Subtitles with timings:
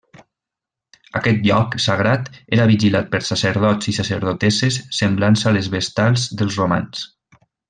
[1.19, 7.07] Aquest lloc sagrat era vigilat per sacerdots i sacerdotesses semblants a les vestals dels romans.